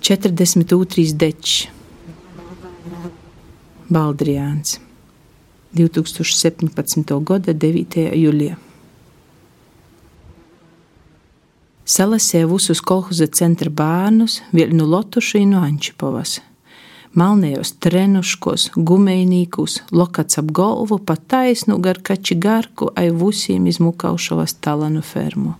[0.00, 1.12] 42.
[1.12, 1.68] dečs,
[3.90, 4.78] Baldriāns,
[5.76, 7.04] 2017.
[7.20, 7.98] gada 9.
[8.16, 8.56] jūlijā.
[11.84, 16.38] Salasēja visus kolhoza centra bērnus, vēl no Lotuša un no Ančipovas.
[17.12, 25.04] Malnējos trenuškos, gumejnīkus, lokats ap galvu, pa taisnu gar kači garku, ai vusiem izmukaušavas talanu
[25.04, 25.58] fermu.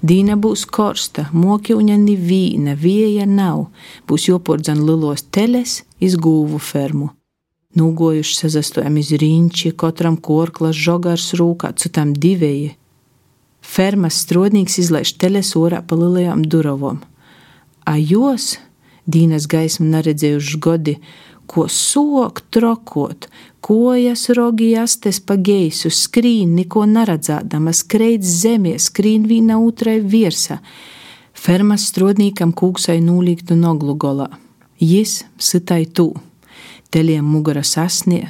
[0.00, 3.66] Dīna būs korsta, mokiuņa nivīna, vieja nav,
[4.08, 7.10] būs jopordzan lilos teles iz gūvu fermu.
[7.76, 12.72] Nūgojuši sazastojam iz riņķi, katram korklas žogars rūkā, citam divēji.
[13.60, 17.02] Fermas strodnīgs izlaiž teles orā pa lielajām durovom.
[17.84, 18.56] A jos,
[19.10, 20.96] Dīnas gaismu neredzējuši godi,
[21.50, 23.26] ko sok trokot,
[23.60, 30.60] kojas rogi astes pa geisu, skrīn, neko neredzādama, skreidz zemē, skrīn vīna otrai virsa.
[31.34, 34.28] Fermas strodnīkam kūksai nūlīgtu noglu golā.
[34.80, 36.12] Jis sitai tū.
[36.90, 38.24] Teliem mugura sasnie,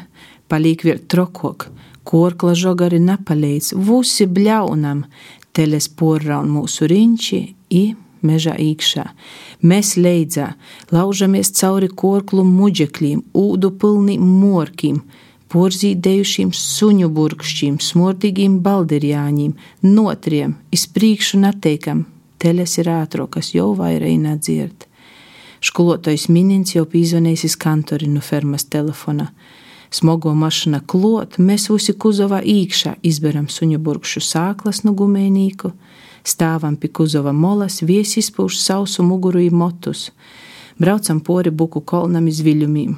[0.49, 1.69] palīk vēl trokok,
[2.05, 5.05] korkla žogari napaleidz, vusi bļaunam,
[5.57, 7.41] teles porraun mūsu riņķi
[7.77, 7.85] i
[8.27, 9.07] mežā īkšā.
[9.63, 10.55] Mēs leidzā,
[10.93, 15.03] laužamies cauri korklu muģekļiem, ūdu pilniem morkiem,
[15.51, 22.05] porzīdējušiem suņu burkšķiem, smordīgiem balderjāņiem, notriem, izpriekšu nateikam,
[22.39, 24.87] teles ir ātro, kas jau vairāk nedzird.
[25.61, 29.29] Skolotais minins jau pīzvanījis iz kantori no fermas telefona.
[29.91, 35.73] Smogo mašana klot, mēs visi kuzovā īkšā izberam suņu burkšu sāklas no gumēnīku,
[36.23, 40.13] stāvam pie kuzova molas, viesi izpūš sausu muguru į motus,
[40.79, 42.95] braucam pori buku kolnam iz viļumiem,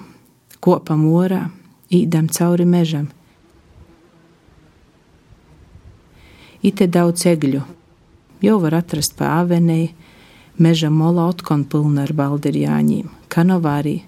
[0.61, 1.47] kopam orā,
[1.89, 3.09] īdam cauri mežam.
[6.63, 7.65] Ite daudz egļu,
[8.45, 9.95] jau var atrast pa avenei,
[10.61, 14.03] meža mola otkon pilna ar balderjāņiem, kanovārī,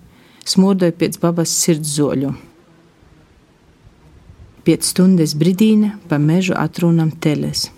[0.44, 2.36] smurdoja pēc babas sirdszoļu.
[4.64, 7.68] Pēc stundas brīdīna pa mežu atrunam teles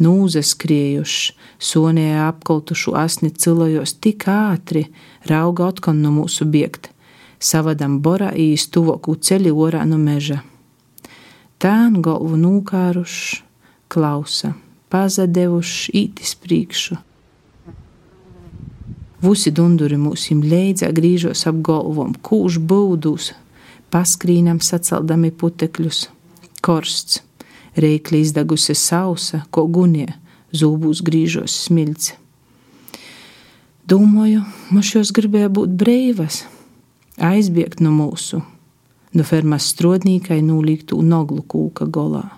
[0.00, 4.86] nūzas skriejuši, sonijā apkaltušu asni cilojos tik ātri,
[5.28, 6.90] rauga otkon no mūsu biegt,
[7.38, 10.40] savadam borā īs tuvoku ceļi orā no meža.
[11.60, 13.42] Tān galvu nūkāruši,
[13.92, 14.54] klausa,
[14.88, 16.96] pazadevuši ītis priekšu.
[19.20, 23.34] Vusi dunduri mūsim leidzā grīžos ap galvom, kūž būdus,
[23.90, 26.06] paskrīnam sacaldami putekļus,
[26.64, 27.20] korsts
[27.76, 30.08] reikli izdegusi sausa, ko gunie,
[30.52, 32.14] zūbūs grīžos smilts.
[33.90, 36.44] Domāju, mums šos gribēja būt breivas,
[37.18, 38.42] aizbiegt no mūsu,
[39.14, 42.28] no fermas strodnīkai nūlīgtu noglu kūka golā.